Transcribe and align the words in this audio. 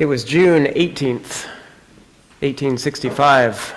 It 0.00 0.06
was 0.06 0.24
June 0.24 0.64
18th, 0.64 1.44
1865, 2.40 3.74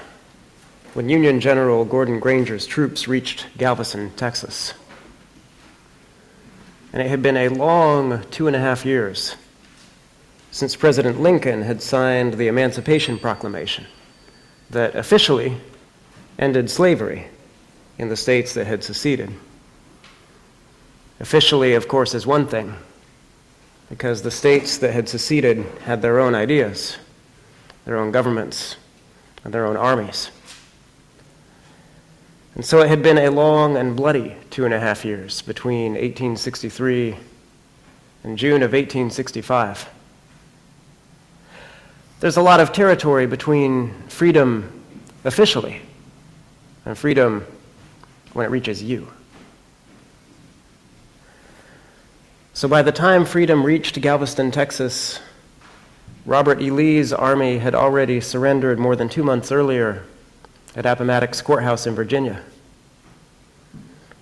when 0.93 1.09
Union 1.09 1.41
General 1.41 1.83
Gordon 1.83 2.21
Granger's 2.21 2.65
troops 2.65 3.09
reached 3.09 3.45
Galveston, 3.57 4.09
Texas. 4.11 4.73
And 6.93 7.01
it 7.01 7.09
had 7.09 7.21
been 7.21 7.35
a 7.35 7.49
long 7.49 8.23
two 8.31 8.47
and 8.47 8.55
a 8.55 8.59
half 8.59 8.85
years 8.85 9.35
since 10.51 10.77
President 10.77 11.19
Lincoln 11.19 11.61
had 11.61 11.81
signed 11.81 12.35
the 12.35 12.47
Emancipation 12.47 13.19
Proclamation 13.19 13.85
that 14.69 14.95
officially 14.95 15.57
ended 16.39 16.69
slavery 16.69 17.27
in 17.97 18.07
the 18.07 18.15
states 18.15 18.53
that 18.53 18.65
had 18.65 18.81
seceded. 18.81 19.29
Officially, 21.19 21.73
of 21.73 21.89
course, 21.89 22.13
is 22.13 22.25
one 22.25 22.47
thing, 22.47 22.77
because 23.89 24.21
the 24.21 24.31
states 24.31 24.77
that 24.79 24.93
had 24.93 25.07
seceded 25.07 25.65
had 25.83 26.01
their 26.01 26.19
own 26.19 26.35
ideas, 26.35 26.97
their 27.85 27.97
own 27.97 28.11
governments, 28.11 28.77
and 29.43 29.53
their 29.53 29.65
own 29.65 29.77
armies. 29.77 30.31
And 32.55 32.63
so 32.63 32.81
it 32.81 32.87
had 32.87 33.01
been 33.01 33.17
a 33.17 33.29
long 33.29 33.77
and 33.77 33.95
bloody 33.95 34.35
two 34.49 34.65
and 34.65 34.73
a 34.73 34.79
half 34.79 35.03
years 35.03 35.41
between 35.41 35.93
1863 35.93 37.17
and 38.23 38.37
June 38.37 38.61
of 38.61 38.73
1865. 38.73 39.89
There's 42.19 42.37
a 42.37 42.41
lot 42.41 42.59
of 42.59 42.71
territory 42.71 43.25
between 43.25 43.93
freedom 44.07 44.81
officially 45.25 45.81
and 46.85 46.97
freedom 46.97 47.45
when 48.33 48.45
it 48.45 48.49
reaches 48.49 48.81
you. 48.81 49.07
So 52.55 52.67
by 52.67 52.83
the 52.83 52.91
time 52.91 53.25
freedom 53.25 53.65
reached 53.65 53.99
Galveston, 53.99 54.51
Texas, 54.51 55.19
Robert 56.23 56.61
E. 56.61 56.69
Lee's 56.69 57.11
army 57.11 57.57
had 57.57 57.73
already 57.73 58.21
surrendered 58.21 58.77
more 58.77 58.95
than 58.95 59.09
two 59.09 59.23
months 59.23 59.51
earlier 59.51 60.03
at 60.75 60.85
Appomattox 60.85 61.41
Courthouse 61.41 61.87
in 61.87 61.95
Virginia. 61.95 62.43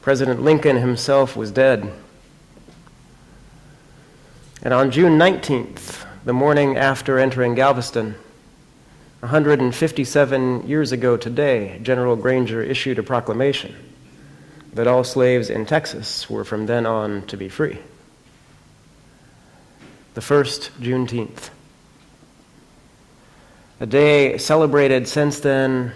President 0.02 0.42
Lincoln 0.42 0.78
himself 0.78 1.36
was 1.36 1.52
dead. 1.52 1.92
And 4.64 4.74
on 4.74 4.92
June 4.92 5.20
19th, 5.20 6.06
the 6.24 6.34
morning 6.34 6.78
after 6.78 7.20
entering 7.20 7.54
Galveston, 7.54 8.16
157 9.20 10.68
years 10.70 10.94
ago 10.94 11.18
today, 11.18 11.80
General 11.84 12.16
Granger 12.16 12.64
issued 12.64 12.98
a 12.98 13.04
proclamation 13.04 13.76
that 14.72 14.88
all 14.88 15.04
slaves 15.04 15.50
in 15.50 15.66
Texas 15.66 16.30
were 16.30 16.46
from 16.46 16.66
then 16.66 16.86
on 16.86 17.24
to 17.28 17.36
be 17.36 17.50
free. 17.50 17.78
The 20.14 20.22
first 20.22 20.72
Juneteenth. 20.82 21.50
A 23.80 23.86
day 23.86 24.38
celebrated 24.38 25.08
since 25.08 25.40
then, 25.40 25.94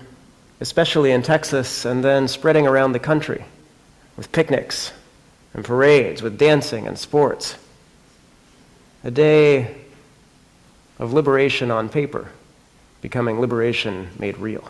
especially 0.62 1.12
in 1.12 1.22
Texas, 1.22 1.86
and 1.86 2.04
then 2.04 2.28
spreading 2.28 2.66
around 2.66 2.94
the 2.94 3.00
country 3.00 3.44
with 4.18 4.32
picnics 4.32 4.94
and 5.54 5.64
parades, 5.64 6.22
with 6.22 6.38
dancing 6.38 6.88
and 6.88 6.98
sports. 6.98 7.58
A 9.04 9.12
day 9.12 9.76
of 10.98 11.14
liberation 11.14 11.70
on 11.70 11.90
paper 11.90 12.32
becoming 13.02 13.40
liberation 13.40 14.10
made 14.18 14.38
real. 14.38 14.68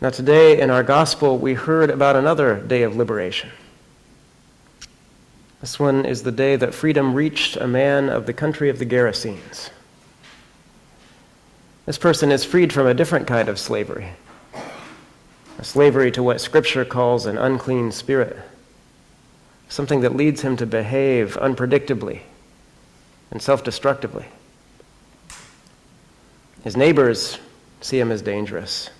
Now, 0.00 0.10
today 0.10 0.60
in 0.60 0.68
our 0.68 0.82
gospel, 0.82 1.38
we 1.38 1.54
heard 1.54 1.88
about 1.88 2.14
another 2.14 2.60
day 2.60 2.82
of 2.82 2.94
liberation. 2.94 3.50
This 5.64 5.80
one 5.80 6.04
is 6.04 6.24
the 6.24 6.30
day 6.30 6.56
that 6.56 6.74
freedom 6.74 7.14
reached 7.14 7.56
a 7.56 7.66
man 7.66 8.10
of 8.10 8.26
the 8.26 8.34
country 8.34 8.68
of 8.68 8.78
the 8.78 8.84
Gerasenes. 8.84 9.70
This 11.86 11.96
person 11.96 12.30
is 12.30 12.44
freed 12.44 12.70
from 12.70 12.86
a 12.86 12.92
different 12.92 13.26
kind 13.26 13.48
of 13.48 13.58
slavery, 13.58 14.10
a 15.58 15.64
slavery 15.64 16.12
to 16.12 16.22
what 16.22 16.42
Scripture 16.42 16.84
calls 16.84 17.24
an 17.24 17.38
unclean 17.38 17.92
spirit 17.92 18.36
something 19.70 20.02
that 20.02 20.14
leads 20.14 20.42
him 20.42 20.58
to 20.58 20.66
behave 20.66 21.38
unpredictably 21.40 22.20
and 23.30 23.40
self 23.40 23.64
destructively. 23.64 24.26
His 26.62 26.76
neighbors 26.76 27.38
see 27.80 27.98
him 27.98 28.12
as 28.12 28.20
dangerous, 28.20 28.90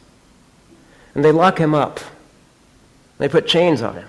and 1.15 1.23
they 1.23 1.31
lock 1.31 1.59
him 1.59 1.75
up. 1.75 2.01
They 3.19 3.29
put 3.29 3.47
chains 3.47 3.83
on 3.83 3.97
him. 3.97 4.09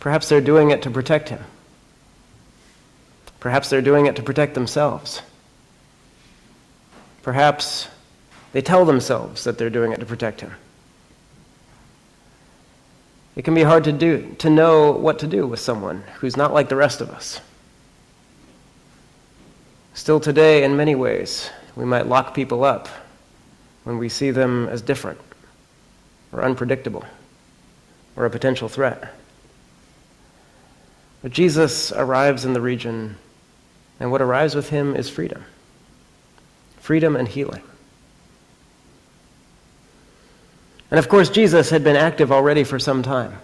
Perhaps 0.00 0.28
they're 0.28 0.40
doing 0.40 0.70
it 0.70 0.82
to 0.82 0.90
protect 0.90 1.28
him. 1.28 1.44
Perhaps 3.38 3.70
they're 3.70 3.82
doing 3.82 4.06
it 4.06 4.16
to 4.16 4.22
protect 4.22 4.54
themselves. 4.54 5.22
Perhaps 7.22 7.88
they 8.52 8.62
tell 8.62 8.84
themselves 8.84 9.44
that 9.44 9.58
they're 9.58 9.70
doing 9.70 9.92
it 9.92 10.00
to 10.00 10.06
protect 10.06 10.40
him. 10.40 10.52
It 13.36 13.42
can 13.42 13.54
be 13.54 13.62
hard 13.62 13.84
to 13.84 13.92
do 13.92 14.34
to 14.38 14.50
know 14.50 14.92
what 14.92 15.20
to 15.20 15.26
do 15.26 15.46
with 15.46 15.60
someone 15.60 16.02
who's 16.18 16.36
not 16.36 16.52
like 16.52 16.68
the 16.68 16.76
rest 16.76 17.00
of 17.00 17.10
us. 17.10 17.40
Still 19.94 20.20
today, 20.20 20.64
in 20.64 20.76
many 20.76 20.94
ways, 20.94 21.50
we 21.76 21.84
might 21.84 22.06
lock 22.06 22.34
people 22.34 22.64
up 22.64 22.88
when 23.84 23.98
we 23.98 24.08
see 24.08 24.30
them 24.30 24.68
as 24.68 24.82
different 24.82 25.20
or 26.32 26.42
unpredictable 26.42 27.04
or 28.16 28.26
a 28.26 28.30
potential 28.30 28.68
threat. 28.68 29.14
But 31.22 31.32
Jesus 31.32 31.92
arrives 31.92 32.44
in 32.44 32.54
the 32.54 32.60
region, 32.60 33.16
and 33.98 34.10
what 34.10 34.22
arrives 34.22 34.54
with 34.54 34.70
him 34.70 34.96
is 34.96 35.08
freedom 35.08 35.44
freedom 36.80 37.14
and 37.14 37.28
healing. 37.28 37.62
And 40.90 40.98
of 40.98 41.08
course, 41.08 41.30
Jesus 41.30 41.70
had 41.70 41.84
been 41.84 41.94
active 41.94 42.32
already 42.32 42.64
for 42.64 42.80
some 42.80 43.02
time. 43.02 43.38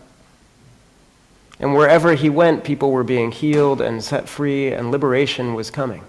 And 1.60 1.75
wherever 1.75 2.14
he 2.14 2.28
went, 2.28 2.64
people 2.64 2.91
were 2.91 3.04
being 3.04 3.31
healed 3.31 3.81
and 3.81 4.03
set 4.03 4.28
free, 4.28 4.72
and 4.72 4.91
liberation 4.91 5.54
was 5.54 5.70
coming. 5.70 6.03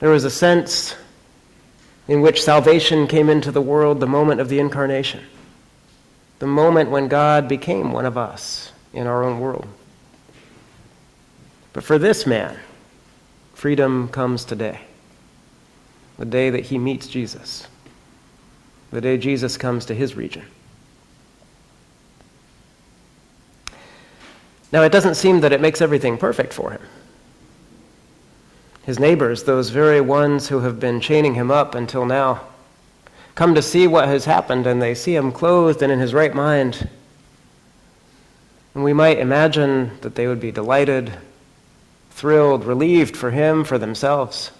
There 0.00 0.10
was 0.10 0.24
a 0.24 0.30
sense 0.30 0.94
in 2.06 2.20
which 2.20 2.42
salvation 2.42 3.06
came 3.06 3.30
into 3.30 3.50
the 3.50 3.62
world 3.62 3.98
the 4.00 4.06
moment 4.06 4.40
of 4.40 4.48
the 4.48 4.58
incarnation, 4.58 5.24
the 6.38 6.46
moment 6.46 6.90
when 6.90 7.08
God 7.08 7.48
became 7.48 7.92
one 7.92 8.04
of 8.04 8.18
us 8.18 8.71
in 8.92 9.06
our 9.06 9.24
own 9.24 9.40
world. 9.40 9.66
But 11.72 11.84
for 11.84 11.98
this 11.98 12.26
man, 12.26 12.58
freedom 13.54 14.08
comes 14.08 14.44
today, 14.44 14.80
the 16.18 16.24
day 16.24 16.50
that 16.50 16.66
he 16.66 16.78
meets 16.78 17.06
Jesus 17.06 17.68
the 18.92 19.00
day 19.00 19.16
Jesus 19.16 19.56
comes 19.56 19.86
to 19.86 19.94
his 19.94 20.14
region. 20.14 20.44
Now, 24.70 24.82
it 24.82 24.92
doesn't 24.92 25.16
seem 25.16 25.40
that 25.40 25.52
it 25.52 25.60
makes 25.60 25.80
everything 25.80 26.16
perfect 26.16 26.52
for 26.52 26.70
him. 26.70 26.80
His 28.84 28.98
neighbors, 28.98 29.44
those 29.44 29.70
very 29.70 30.00
ones 30.00 30.48
who 30.48 30.60
have 30.60 30.78
been 30.78 31.00
chaining 31.00 31.34
him 31.34 31.50
up 31.50 31.74
until 31.74 32.04
now, 32.04 32.42
come 33.34 33.54
to 33.54 33.62
see 33.62 33.86
what 33.86 34.08
has 34.08 34.24
happened 34.24 34.66
and 34.66 34.80
they 34.80 34.94
see 34.94 35.14
him 35.14 35.32
clothed 35.32 35.82
and 35.82 35.92
in 35.92 35.98
his 35.98 36.14
right 36.14 36.34
mind. 36.34 36.88
And 38.74 38.84
we 38.84 38.92
might 38.92 39.18
imagine 39.18 39.98
that 40.00 40.14
they 40.14 40.26
would 40.26 40.40
be 40.40 40.50
delighted, 40.50 41.12
thrilled, 42.10 42.64
relieved 42.64 43.16
for 43.16 43.30
him, 43.30 43.64
for 43.64 43.78
themselves. 43.78 44.50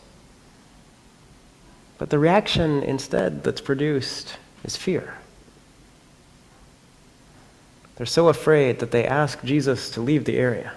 But 1.98 2.10
the 2.10 2.18
reaction 2.18 2.82
instead 2.82 3.42
that's 3.42 3.60
produced 3.60 4.36
is 4.64 4.76
fear. 4.76 5.14
They're 7.96 8.06
so 8.06 8.28
afraid 8.28 8.80
that 8.80 8.90
they 8.90 9.06
ask 9.06 9.42
Jesus 9.44 9.90
to 9.90 10.00
leave 10.00 10.24
the 10.24 10.36
area. 10.36 10.72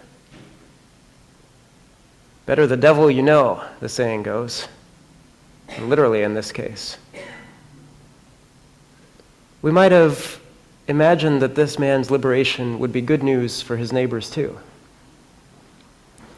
Better 2.46 2.68
the 2.68 2.78
devil 2.78 3.10
you 3.10 3.24
know, 3.24 3.64
the 3.80 3.90
saying 3.90 4.24
goes. 4.24 4.68
Literally 5.80 6.22
in 6.22 6.36
this 6.36 6.52
case. 6.52 6.98
We 9.64 9.72
might 9.72 9.92
have 9.92 10.40
imagined 10.88 11.42
that 11.42 11.56
this 11.56 11.80
man's 11.80 12.12
liberation 12.12 12.80
would 12.80 12.92
be 12.92 13.02
good 13.02 13.24
news 13.24 13.62
for 13.62 13.78
his 13.78 13.92
neighbors 13.92 14.30
too. 14.30 14.60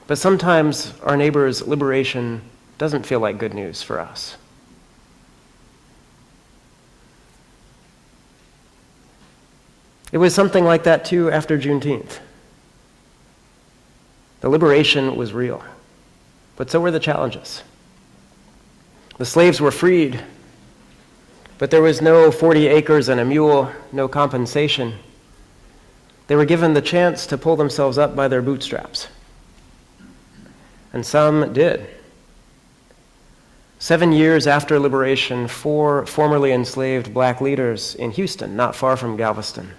But 0.07 0.17
sometimes 0.17 0.93
our 1.03 1.17
neighbor's 1.17 1.67
liberation 1.67 2.41
doesn't 2.77 3.05
feel 3.05 3.19
like 3.19 3.37
good 3.37 3.53
news 3.53 3.83
for 3.83 3.99
us. 3.99 4.37
It 10.11 10.19
was 10.19 10.33
something 10.33 10.63
like 10.63 10.83
that 10.83 11.03
too 11.03 11.29
after 11.29 11.57
Juneteenth. 11.57 12.19
The 14.39 14.49
liberation 14.49 15.15
was 15.17 15.33
real, 15.33 15.63
but 16.55 16.69
so 16.69 16.79
were 16.79 16.91
the 16.91 16.99
challenges. 16.99 17.63
The 19.17 19.25
slaves 19.25 19.59
were 19.59 19.71
freed, 19.71 20.23
but 21.57 21.71
there 21.71 21.81
was 21.81 22.01
no 22.01 22.31
40 22.31 22.67
acres 22.67 23.09
and 23.09 23.19
a 23.19 23.25
mule, 23.25 23.71
no 23.91 24.07
compensation. 24.07 24.93
They 26.27 26.35
were 26.35 26.45
given 26.45 26.73
the 26.73 26.81
chance 26.81 27.25
to 27.27 27.37
pull 27.37 27.55
themselves 27.55 27.97
up 27.97 28.15
by 28.15 28.27
their 28.27 28.41
bootstraps. 28.41 29.07
And 30.93 31.05
some 31.05 31.53
did. 31.53 31.87
Seven 33.79 34.11
years 34.11 34.47
after 34.47 34.79
liberation, 34.79 35.47
four 35.47 36.05
formerly 36.05 36.51
enslaved 36.51 37.13
black 37.13 37.41
leaders 37.41 37.95
in 37.95 38.11
Houston, 38.11 38.55
not 38.55 38.75
far 38.75 38.97
from 38.97 39.17
Galveston, 39.17 39.71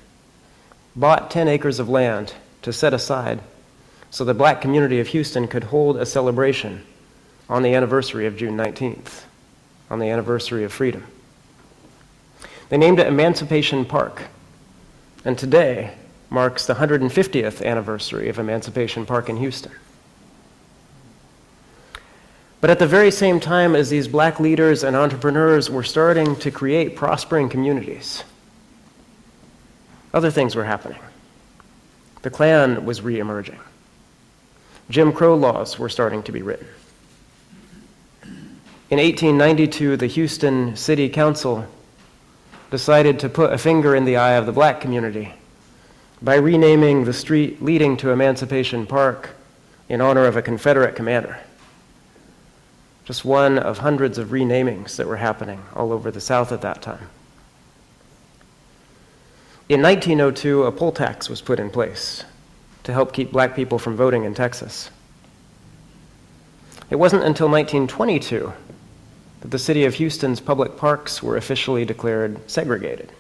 bought 0.95 1.31
10 1.31 1.49
acres 1.49 1.79
of 1.79 1.89
land 1.89 2.35
to 2.63 2.73
set 2.73 2.95
aside 2.95 3.41
so 4.11 4.25
the 4.25 4.35
black 4.35 4.61
community 4.61 5.01
of 5.01 5.09
Houston 5.09 5.47
could 5.47 5.65
hold 5.65 5.97
a 5.97 6.07
celebration 6.07 6.85
on 7.49 7.63
the 7.63 7.75
anniversary 7.75 8.27
of 8.27 8.37
June 8.37 8.57
19th, 8.57 9.25
on 9.91 9.99
the 9.99 10.09
anniversary 10.09 10.65
of 10.65 10.73
freedom. 10.73 11.05
They 12.69 12.76
named 12.76 12.99
it 12.99 13.06
Emancipation 13.06 13.85
Park, 13.85 14.25
and 15.25 15.38
today 15.38 15.94
marks 16.31 16.67
the 16.67 16.75
150th 16.75 17.65
anniversary 17.65 18.29
of 18.29 18.38
Emancipation 18.38 19.06
Park 19.06 19.31
in 19.31 19.38
Houston. 19.38 19.73
But 22.61 22.70
at 22.70 22.79
the 22.79 22.87
very 22.87 23.11
same 23.11 23.41
time 23.41 23.75
as 23.75 23.88
these 23.88 24.09
black 24.09 24.41
leaders 24.41 24.85
and 24.85 24.97
entrepreneurs 24.97 25.70
were 25.70 25.85
starting 25.85 26.37
to 26.37 26.50
create 26.50 26.97
prospering 26.97 27.49
communities, 27.49 28.25
other 30.12 30.31
things 30.31 30.55
were 30.55 30.65
happening. 30.65 30.99
The 32.23 32.31
Klan 32.31 32.85
was 32.85 33.00
reemerging. 33.00 33.59
Jim 34.91 35.12
Crow 35.12 35.37
laws 35.37 35.79
were 35.79 35.88
starting 35.88 36.23
to 36.25 36.32
be 36.32 36.43
written. 36.43 36.67
In 38.91 38.99
1892, 38.99 39.97
the 39.97 40.06
Houston 40.06 40.75
City 40.75 41.09
Council 41.09 41.67
decided 42.70 43.19
to 43.20 43.29
put 43.29 43.53
a 43.53 43.59
finger 43.59 43.94
in 43.94 44.05
the 44.05 44.17
eye 44.17 44.35
of 44.35 44.47
the 44.47 44.53
black 44.53 44.81
community 44.81 45.35
by 46.20 46.35
renaming 46.35 47.05
the 47.05 47.12
street 47.12 47.62
leading 47.62 47.97
to 47.97 48.11
Emancipation 48.11 48.87
Park 48.87 49.31
in 49.88 50.00
honor 50.00 50.25
of 50.25 50.37
a 50.37 50.43
Confederate 50.43 50.94
commander 50.97 51.38
just 53.09 53.25
one 53.25 53.59
of 53.59 53.79
hundreds 53.79 54.19
of 54.19 54.32
renamings 54.32 54.99
that 54.99 55.06
were 55.06 55.17
happening 55.17 55.62
all 55.75 55.93
over 55.93 56.11
the 56.11 56.20
South 56.20 56.53
at 56.53 56.61
that 56.61 56.82
time. 56.82 57.09
In 59.70 59.81
1902, 59.81 60.65
a 60.65 60.73
poll 60.73 60.93
tax 60.93 61.31
was 61.31 61.41
put 61.41 61.59
in 61.59 61.70
place 61.70 62.25
to 62.85 62.93
help 62.93 63.15
keep 63.15 63.32
black 63.32 63.56
people 63.56 63.79
from 63.79 63.97
voting 63.97 64.25
in 64.25 64.35
Texas. 64.35 64.91
It 66.91 66.97
wasn't 66.97 67.25
until 67.25 67.49
1922 67.49 68.53
that 69.40 69.50
the 69.50 69.58
city 69.58 69.85
of 69.85 69.94
Houston's 69.94 70.40
public 70.40 70.76
parks 70.76 71.23
were 71.23 71.37
officially 71.37 71.85
declared 71.85 72.50
segregated. 72.50 73.12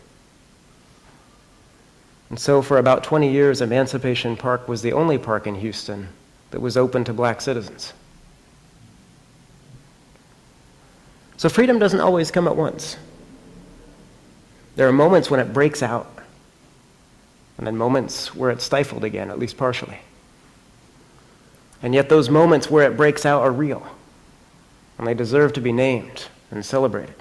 And 2.30 2.38
so, 2.38 2.60
for 2.60 2.78
about 2.78 3.04
20 3.04 3.30
years, 3.30 3.60
Emancipation 3.60 4.36
Park 4.36 4.68
was 4.68 4.82
the 4.82 4.92
only 4.92 5.16
park 5.16 5.46
in 5.46 5.54
Houston 5.54 6.08
that 6.50 6.60
was 6.60 6.76
open 6.76 7.04
to 7.04 7.12
black 7.12 7.40
citizens. 7.40 7.92
So 11.38 11.48
freedom 11.48 11.78
doesn't 11.78 12.00
always 12.00 12.30
come 12.30 12.48
at 12.48 12.56
once. 12.56 12.96
There 14.74 14.88
are 14.88 14.92
moments 14.92 15.30
when 15.30 15.40
it 15.40 15.52
breaks 15.52 15.82
out, 15.82 16.10
and 17.56 17.66
then 17.66 17.76
moments 17.76 18.34
where 18.34 18.50
it's 18.50 18.64
stifled 18.64 19.04
again, 19.04 19.30
at 19.30 19.38
least 19.38 19.56
partially. 19.56 19.98
And 21.80 21.94
yet, 21.94 22.08
those 22.08 22.28
moments 22.28 22.68
where 22.68 22.90
it 22.90 22.96
breaks 22.96 23.24
out 23.24 23.42
are 23.42 23.52
real, 23.52 23.86
and 24.98 25.06
they 25.06 25.14
deserve 25.14 25.52
to 25.54 25.60
be 25.60 25.72
named 25.72 26.26
and 26.50 26.64
celebrated. 26.64 27.14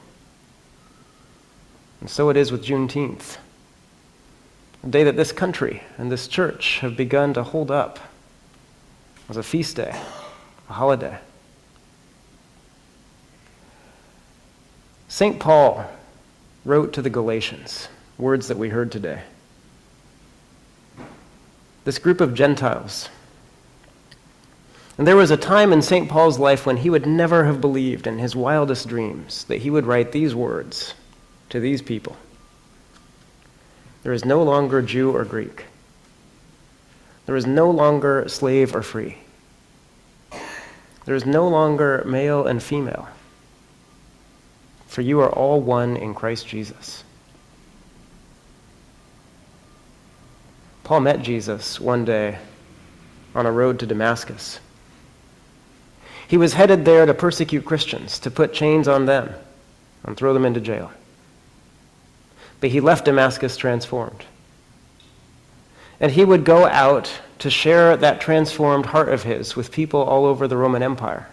And 2.01 2.09
so 2.09 2.29
it 2.29 2.37
is 2.37 2.51
with 2.51 2.65
Juneteenth, 2.65 3.37
a 4.83 4.87
day 4.87 5.03
that 5.03 5.15
this 5.15 5.31
country 5.31 5.83
and 5.97 6.11
this 6.11 6.27
church 6.27 6.79
have 6.79 6.97
begun 6.97 7.33
to 7.35 7.43
hold 7.43 7.71
up 7.71 7.99
as 9.29 9.37
a 9.37 9.43
feast 9.43 9.75
day, 9.75 9.99
a 10.69 10.73
holiday. 10.73 11.19
St. 15.07 15.39
Paul 15.39 15.89
wrote 16.65 16.93
to 16.93 17.01
the 17.01 17.09
Galatians 17.09 17.87
words 18.17 18.47
that 18.47 18.57
we 18.57 18.69
heard 18.69 18.91
today. 18.91 19.21
This 21.85 21.99
group 21.99 22.19
of 22.19 22.33
Gentiles. 22.33 23.09
And 24.97 25.05
there 25.05 25.15
was 25.15 25.31
a 25.31 25.37
time 25.37 25.73
in 25.73 25.81
St. 25.81 26.09
Paul's 26.09 26.39
life 26.39 26.65
when 26.65 26.77
he 26.77 26.89
would 26.89 27.05
never 27.05 27.45
have 27.45 27.61
believed 27.61 28.07
in 28.07 28.17
his 28.17 28.35
wildest 28.35 28.87
dreams 28.87 29.43
that 29.45 29.61
he 29.61 29.69
would 29.69 29.85
write 29.85 30.11
these 30.11 30.33
words 30.33 30.93
to 31.49 31.59
these 31.59 31.81
people 31.81 32.17
There 34.03 34.13
is 34.13 34.25
no 34.25 34.41
longer 34.43 34.81
Jew 34.81 35.15
or 35.15 35.23
Greek, 35.23 35.65
there 37.25 37.35
is 37.35 37.45
no 37.45 37.69
longer 37.69 38.27
slave 38.27 38.75
or 38.75 38.81
free, 38.81 39.17
there 41.05 41.15
is 41.15 41.25
no 41.25 41.47
longer 41.47 42.03
male 42.05 42.47
and 42.47 42.61
female 42.61 43.07
for 44.97 45.03
you 45.03 45.19
are 45.19 45.29
all 45.29 45.61
one 45.61 45.95
in 45.95 46.15
Christ 46.15 46.47
Jesus. 46.47 47.03
Paul 50.83 51.01
met 51.01 51.21
Jesus 51.21 51.79
one 51.79 52.03
day 52.03 52.39
on 53.35 53.45
a 53.45 53.51
road 53.51 53.77
to 53.77 53.85
Damascus. 53.85 54.59
He 56.27 56.37
was 56.37 56.53
headed 56.53 56.85
there 56.85 57.05
to 57.05 57.13
persecute 57.13 57.65
Christians, 57.65 58.19
to 58.19 58.31
put 58.31 58.53
chains 58.53 58.87
on 58.87 59.05
them 59.05 59.33
and 60.03 60.17
throw 60.17 60.33
them 60.33 60.45
into 60.45 60.59
jail. 60.59 60.91
But 62.59 62.71
he 62.71 62.81
left 62.81 63.05
Damascus 63.05 63.55
transformed. 63.55 64.25
And 65.99 66.11
he 66.11 66.25
would 66.25 66.43
go 66.43 66.65
out 66.65 67.21
to 67.39 67.49
share 67.49 67.95
that 67.97 68.21
transformed 68.21 68.87
heart 68.87 69.09
of 69.09 69.23
his 69.23 69.55
with 69.55 69.71
people 69.71 70.01
all 70.01 70.25
over 70.25 70.47
the 70.47 70.57
Roman 70.57 70.83
Empire, 70.83 71.27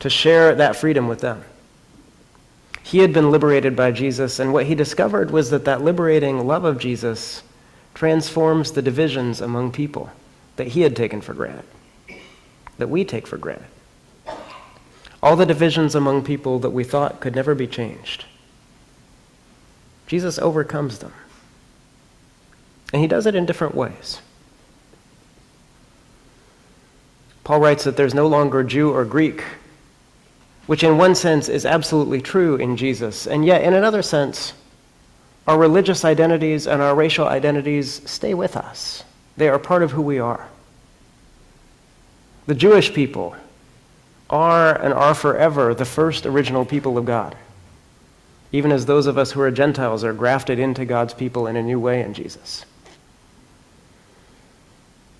to 0.00 0.10
share 0.10 0.54
that 0.54 0.76
freedom 0.76 1.06
with 1.06 1.20
them. 1.20 1.44
He 2.82 2.98
had 2.98 3.12
been 3.12 3.30
liberated 3.30 3.76
by 3.76 3.92
Jesus, 3.92 4.38
and 4.38 4.52
what 4.52 4.66
he 4.66 4.74
discovered 4.74 5.30
was 5.30 5.50
that 5.50 5.66
that 5.66 5.82
liberating 5.82 6.46
love 6.46 6.64
of 6.64 6.78
Jesus 6.78 7.42
transforms 7.94 8.72
the 8.72 8.82
divisions 8.82 9.40
among 9.40 9.72
people 9.72 10.10
that 10.56 10.68
he 10.68 10.80
had 10.80 10.96
taken 10.96 11.20
for 11.20 11.34
granted, 11.34 11.64
that 12.78 12.88
we 12.88 13.04
take 13.04 13.26
for 13.26 13.36
granted. 13.36 13.66
All 15.22 15.36
the 15.36 15.46
divisions 15.46 15.94
among 15.94 16.24
people 16.24 16.60
that 16.60 16.70
we 16.70 16.84
thought 16.84 17.20
could 17.20 17.34
never 17.34 17.54
be 17.54 17.66
changed. 17.66 18.24
Jesus 20.06 20.38
overcomes 20.38 21.00
them. 21.00 21.12
And 22.92 23.02
he 23.02 23.08
does 23.08 23.26
it 23.26 23.34
in 23.34 23.44
different 23.44 23.74
ways. 23.74 24.20
Paul 27.44 27.60
writes 27.60 27.84
that 27.84 27.96
there's 27.96 28.14
no 28.14 28.26
longer 28.26 28.62
Jew 28.62 28.90
or 28.90 29.04
Greek, 29.04 29.42
which 30.66 30.84
in 30.84 30.98
one 30.98 31.14
sense 31.14 31.48
is 31.48 31.66
absolutely 31.66 32.20
true 32.20 32.56
in 32.56 32.76
Jesus. 32.76 33.26
And 33.26 33.44
yet, 33.44 33.62
in 33.62 33.74
another 33.74 34.02
sense, 34.02 34.52
our 35.46 35.58
religious 35.58 36.04
identities 36.04 36.66
and 36.66 36.82
our 36.82 36.94
racial 36.94 37.26
identities 37.26 38.02
stay 38.08 38.34
with 38.34 38.56
us, 38.56 39.02
they 39.36 39.48
are 39.48 39.58
part 39.58 39.82
of 39.82 39.92
who 39.92 40.02
we 40.02 40.18
are. 40.18 40.48
The 42.48 42.54
Jewish 42.54 42.94
people 42.94 43.36
are 44.30 44.74
and 44.74 44.94
are 44.94 45.14
forever 45.14 45.74
the 45.74 45.84
first 45.84 46.24
original 46.24 46.64
people 46.64 46.96
of 46.96 47.04
God, 47.04 47.36
even 48.52 48.72
as 48.72 48.86
those 48.86 49.06
of 49.06 49.18
us 49.18 49.32
who 49.32 49.42
are 49.42 49.50
Gentiles 49.50 50.02
are 50.02 50.14
grafted 50.14 50.58
into 50.58 50.86
God's 50.86 51.12
people 51.12 51.46
in 51.46 51.56
a 51.56 51.62
new 51.62 51.78
way 51.78 52.00
in 52.02 52.14
Jesus. 52.14 52.64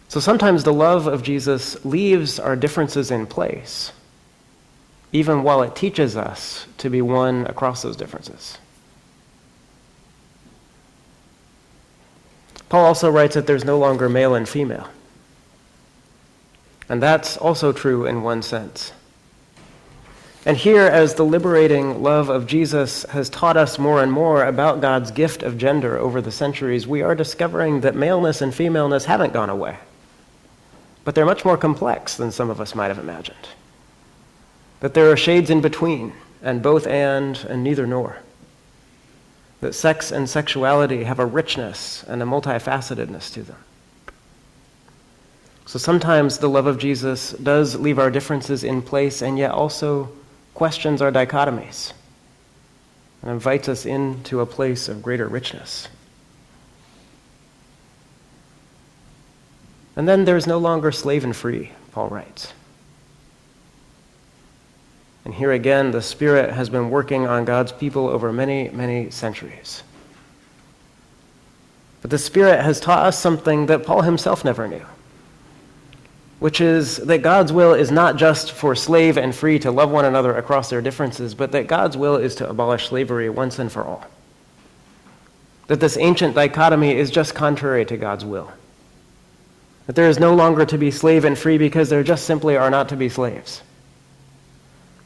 So 0.08 0.20
sometimes 0.20 0.64
the 0.64 0.72
love 0.72 1.06
of 1.06 1.22
Jesus 1.22 1.84
leaves 1.84 2.40
our 2.40 2.56
differences 2.56 3.10
in 3.10 3.26
place 3.26 3.92
even 5.12 5.42
while 5.42 5.62
it 5.62 5.74
teaches 5.76 6.16
us 6.16 6.66
to 6.78 6.90
be 6.90 7.02
one 7.02 7.46
across 7.46 7.82
those 7.82 7.96
differences. 7.96 8.58
Paul 12.68 12.86
also 12.86 13.10
writes 13.10 13.34
that 13.34 13.46
there's 13.46 13.64
no 13.64 13.78
longer 13.78 14.08
male 14.08 14.34
and 14.34 14.48
female. 14.48 14.88
And 16.88 17.02
that's 17.02 17.36
also 17.36 17.72
true 17.72 18.06
in 18.06 18.22
one 18.22 18.42
sense. 18.42 18.92
And 20.46 20.56
here, 20.56 20.86
as 20.86 21.14
the 21.14 21.24
liberating 21.24 22.02
love 22.02 22.30
of 22.30 22.46
Jesus 22.46 23.02
has 23.10 23.28
taught 23.28 23.56
us 23.56 23.78
more 23.78 24.02
and 24.02 24.10
more 24.10 24.44
about 24.44 24.80
God's 24.80 25.10
gift 25.10 25.42
of 25.42 25.58
gender 25.58 25.98
over 25.98 26.22
the 26.22 26.32
centuries, 26.32 26.86
we 26.86 27.02
are 27.02 27.14
discovering 27.14 27.82
that 27.82 27.94
maleness 27.94 28.40
and 28.40 28.54
femaleness 28.54 29.04
haven't 29.04 29.32
gone 29.32 29.50
away. 29.50 29.76
But 31.04 31.14
they're 31.14 31.26
much 31.26 31.44
more 31.44 31.58
complex 31.58 32.16
than 32.16 32.30
some 32.30 32.48
of 32.48 32.60
us 32.60 32.74
might 32.74 32.88
have 32.88 32.98
imagined 32.98 33.48
that 34.80 34.94
there 34.94 35.10
are 35.10 35.16
shades 35.16 35.50
in 35.50 35.60
between, 35.60 36.12
and 36.42 36.62
both 36.62 36.86
and, 36.86 37.36
and 37.48 37.64
neither 37.64 37.86
nor. 37.86 38.18
That 39.60 39.74
sex 39.74 40.12
and 40.12 40.30
sexuality 40.30 41.04
have 41.04 41.18
a 41.18 41.26
richness 41.26 42.04
and 42.04 42.22
a 42.22 42.26
multifacetedness 42.26 43.32
to 43.34 43.42
them. 43.42 43.56
So 45.68 45.78
sometimes 45.78 46.38
the 46.38 46.48
love 46.48 46.66
of 46.66 46.78
Jesus 46.78 47.32
does 47.32 47.76
leave 47.78 47.98
our 47.98 48.10
differences 48.10 48.64
in 48.64 48.80
place 48.80 49.20
and 49.20 49.38
yet 49.38 49.50
also 49.50 50.10
questions 50.54 51.02
our 51.02 51.12
dichotomies 51.12 51.92
and 53.20 53.30
invites 53.30 53.68
us 53.68 53.84
into 53.84 54.40
a 54.40 54.46
place 54.46 54.88
of 54.88 55.02
greater 55.02 55.28
richness. 55.28 55.88
And 59.94 60.08
then 60.08 60.24
there's 60.24 60.46
no 60.46 60.56
longer 60.56 60.90
slave 60.90 61.22
and 61.22 61.36
free, 61.36 61.72
Paul 61.92 62.08
writes. 62.08 62.54
And 65.26 65.34
here 65.34 65.52
again, 65.52 65.90
the 65.90 66.00
Spirit 66.00 66.50
has 66.50 66.70
been 66.70 66.88
working 66.88 67.26
on 67.26 67.44
God's 67.44 67.72
people 67.72 68.08
over 68.08 68.32
many, 68.32 68.70
many 68.70 69.10
centuries. 69.10 69.82
But 72.00 72.10
the 72.10 72.16
Spirit 72.16 72.62
has 72.62 72.80
taught 72.80 73.04
us 73.04 73.18
something 73.18 73.66
that 73.66 73.84
Paul 73.84 74.00
himself 74.00 74.46
never 74.46 74.66
knew, 74.66 74.86
which 76.38 76.60
is 76.60 76.98
that 76.98 77.22
God's 77.22 77.52
will 77.52 77.74
is 77.74 77.90
not 77.90 78.16
just 78.16 78.52
for 78.52 78.74
slave 78.74 79.16
and 79.16 79.34
free 79.34 79.58
to 79.58 79.70
love 79.70 79.90
one 79.90 80.04
another 80.04 80.36
across 80.36 80.70
their 80.70 80.80
differences, 80.80 81.34
but 81.34 81.52
that 81.52 81.66
God's 81.66 81.96
will 81.96 82.16
is 82.16 82.36
to 82.36 82.48
abolish 82.48 82.88
slavery 82.88 83.28
once 83.28 83.58
and 83.58 83.70
for 83.70 83.84
all. 83.84 84.04
That 85.66 85.80
this 85.80 85.96
ancient 85.96 86.34
dichotomy 86.34 86.96
is 86.96 87.10
just 87.10 87.34
contrary 87.34 87.84
to 87.86 87.96
God's 87.96 88.24
will. 88.24 88.52
That 89.86 89.96
there 89.96 90.08
is 90.08 90.18
no 90.18 90.34
longer 90.34 90.64
to 90.66 90.78
be 90.78 90.90
slave 90.90 91.24
and 91.24 91.36
free 91.36 91.58
because 91.58 91.88
there 91.88 92.04
just 92.04 92.24
simply 92.24 92.56
are 92.56 92.70
not 92.70 92.90
to 92.90 92.96
be 92.96 93.08
slaves. 93.08 93.62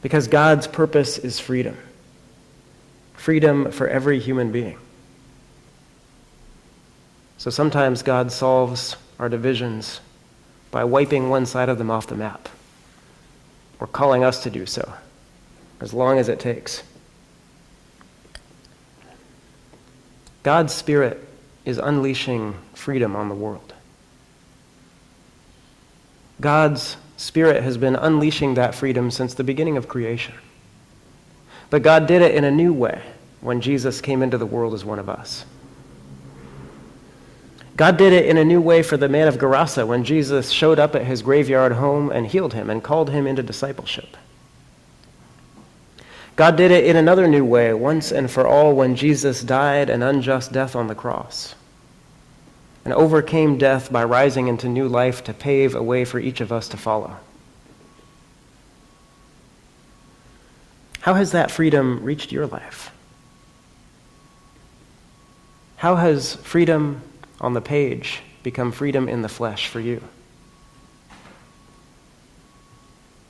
Because 0.01 0.27
God's 0.27 0.67
purpose 0.67 1.17
is 1.17 1.39
freedom 1.39 1.77
freedom 3.23 3.71
for 3.71 3.87
every 3.87 4.19
human 4.19 4.51
being. 4.51 4.77
So 7.37 7.49
sometimes 7.49 8.03
God 8.03 8.33
solves 8.33 8.97
our 9.17 9.29
divisions 9.29 10.01
by 10.73 10.83
wiping 10.83 11.29
one 11.29 11.45
side 11.45 11.69
of 11.69 11.77
them 11.77 11.91
off 11.91 12.07
the 12.07 12.15
map 12.15 12.49
or 13.79 13.85
calling 13.85 14.23
us 14.23 14.41
to 14.41 14.49
do 14.49 14.65
so, 14.65 14.93
as 15.79 15.93
long 15.93 16.17
as 16.17 16.29
it 16.29 16.39
takes. 16.39 16.81
God's 20.41 20.73
Spirit 20.73 21.23
is 21.63 21.77
unleashing 21.77 22.55
freedom 22.73 23.15
on 23.15 23.29
the 23.29 23.35
world. 23.35 23.71
God's 26.41 26.97
Spirit 27.17 27.61
has 27.61 27.77
been 27.77 27.95
unleashing 27.95 28.55
that 28.55 28.73
freedom 28.73 29.11
since 29.11 29.35
the 29.35 29.43
beginning 29.43 29.77
of 29.77 29.87
creation. 29.87 30.33
But 31.69 31.83
God 31.83 32.07
did 32.07 32.23
it 32.23 32.33
in 32.33 32.45
a 32.45 32.51
new 32.51 32.73
way 32.73 33.03
when 33.41 33.61
Jesus 33.61 34.01
came 34.01 34.23
into 34.23 34.39
the 34.39 34.45
world 34.47 34.73
as 34.73 34.83
one 34.83 34.97
of 34.97 35.07
us. 35.07 35.45
God 37.75 37.97
did 37.97 38.13
it 38.13 38.27
in 38.27 38.37
a 38.37 38.45
new 38.45 38.61
way 38.61 38.83
for 38.83 38.97
the 38.97 39.09
man 39.09 39.27
of 39.27 39.37
Gerasa 39.37 39.87
when 39.87 40.03
Jesus 40.03 40.51
showed 40.51 40.77
up 40.77 40.95
at 40.95 41.05
his 41.05 41.23
graveyard 41.23 41.73
home 41.73 42.11
and 42.11 42.27
healed 42.27 42.53
him 42.53 42.69
and 42.69 42.83
called 42.83 43.09
him 43.09 43.25
into 43.25 43.41
discipleship. 43.41 44.15
God 46.35 46.55
did 46.55 46.71
it 46.71 46.85
in 46.85 46.95
another 46.95 47.27
new 47.27 47.45
way 47.45 47.73
once 47.73 48.11
and 48.11 48.29
for 48.29 48.47
all 48.47 48.75
when 48.75 48.95
Jesus 48.95 49.43
died 49.43 49.89
an 49.89 50.03
unjust 50.03 50.51
death 50.51 50.75
on 50.75 50.87
the 50.87 50.95
cross 50.95 51.55
and 52.85 52.93
overcame 52.93 53.57
death 53.57 53.91
by 53.91 54.03
rising 54.03 54.47
into 54.47 54.67
new 54.67 54.87
life 54.87 55.23
to 55.23 55.33
pave 55.33 55.73
a 55.73 55.83
way 55.83 56.05
for 56.05 56.19
each 56.19 56.41
of 56.41 56.51
us 56.51 56.67
to 56.69 56.77
follow. 56.77 57.17
How 61.01 61.15
has 61.15 61.31
that 61.31 61.51
freedom 61.51 62.03
reached 62.03 62.31
your 62.31 62.47
life? 62.47 62.91
How 65.77 65.95
has 65.95 66.35
freedom 66.35 67.01
on 67.43 67.53
the 67.53 67.61
page 67.61 68.21
become 68.41 68.71
freedom 68.71 69.07
in 69.07 69.21
the 69.21 69.29
flesh 69.29 69.67
for 69.67 69.81
you. 69.81 70.01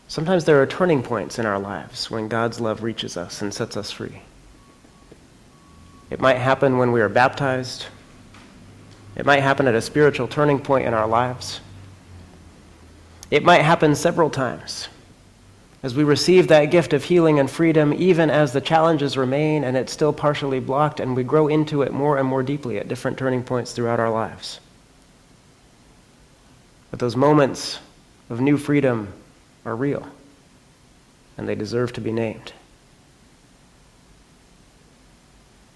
Sometimes 0.07 0.45
there 0.45 0.61
are 0.61 0.67
turning 0.67 1.01
points 1.01 1.39
in 1.39 1.47
our 1.47 1.57
lives 1.57 2.11
when 2.11 2.27
God's 2.27 2.61
love 2.61 2.83
reaches 2.83 3.17
us 3.17 3.41
and 3.41 3.51
sets 3.51 3.75
us 3.75 3.89
free. 3.89 4.21
It 6.11 6.21
might 6.21 6.37
happen 6.37 6.77
when 6.77 6.91
we 6.91 7.01
are 7.01 7.09
baptized. 7.09 7.87
It 9.15 9.25
might 9.25 9.41
happen 9.41 9.67
at 9.67 9.73
a 9.73 9.81
spiritual 9.81 10.27
turning 10.27 10.59
point 10.59 10.85
in 10.85 10.93
our 10.93 11.07
lives. 11.07 11.59
It 13.31 13.43
might 13.43 13.63
happen 13.63 13.95
several 13.95 14.29
times 14.29 14.89
as 15.83 15.93
we 15.93 16.05
receive 16.05 16.47
that 16.47 16.65
gift 16.67 16.93
of 16.93 17.03
healing 17.03 17.39
and 17.39 17.51
freedom, 17.51 17.93
even 17.93 18.29
as 18.29 18.53
the 18.53 18.61
challenges 18.61 19.17
remain 19.17 19.65
and 19.65 19.75
it's 19.75 19.91
still 19.91 20.13
partially 20.13 20.61
blocked, 20.61 21.01
and 21.01 21.13
we 21.13 21.23
grow 21.23 21.49
into 21.49 21.81
it 21.81 21.91
more 21.91 22.17
and 22.17 22.27
more 22.27 22.41
deeply 22.41 22.79
at 22.79 22.87
different 22.87 23.17
turning 23.17 23.43
points 23.43 23.73
throughout 23.73 23.99
our 23.99 24.09
lives. 24.09 24.61
But 26.89 26.99
those 26.99 27.17
moments 27.17 27.79
of 28.29 28.39
new 28.39 28.57
freedom 28.57 29.11
are 29.65 29.75
real, 29.75 30.07
and 31.37 31.49
they 31.49 31.55
deserve 31.55 31.91
to 31.93 32.01
be 32.01 32.13
named. 32.13 32.53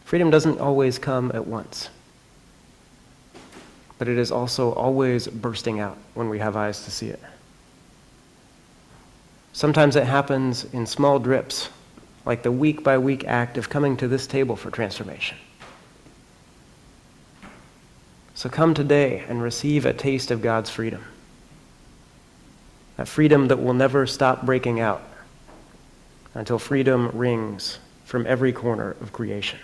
Freedom 0.06 0.30
doesn't 0.30 0.62
always 0.62 0.98
come 0.98 1.34
at 1.34 1.46
once, 1.46 1.90
but 3.98 4.08
it 4.08 4.18
is 4.18 4.32
also 4.32 4.72
always 4.72 5.28
bursting 5.28 5.82
out 5.82 5.98
when 6.14 6.30
we 6.30 6.40
have 6.40 6.56
eyes 6.56 6.86
to 6.86 6.92
see 6.92 7.08
it. 7.08 7.20
Sometimes 9.58 9.96
it 9.96 10.04
happens 10.04 10.66
in 10.72 10.86
small 10.86 11.18
drips, 11.18 11.70
like 12.28 12.44
the 12.44 12.52
week 12.52 12.84
by 12.84 13.00
week 13.00 13.26
act 13.26 13.58
of 13.58 13.72
coming 13.72 13.98
to 13.98 14.08
this 14.08 14.28
table 14.28 14.56
for 14.56 14.70
transformation. 14.70 15.36
So 18.36 18.50
come 18.50 18.76
today 18.76 19.24
and 19.28 19.42
receive 19.42 19.88
a 19.88 19.94
taste 19.94 20.30
of 20.30 20.44
God's 20.44 20.70
freedom. 20.70 21.04
That 22.98 23.08
freedom 23.08 23.48
that 23.48 23.58
will 23.58 23.74
never 23.74 24.06
stop 24.06 24.46
breaking 24.46 24.80
out 24.80 25.02
until 26.36 26.60
freedom 26.60 27.10
rings 27.16 27.80
from 28.06 28.28
every 28.28 28.54
corner 28.54 28.92
of 29.02 29.12
creation. 29.12 29.58